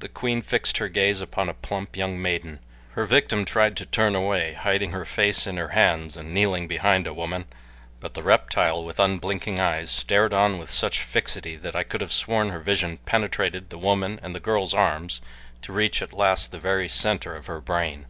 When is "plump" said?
1.54-1.96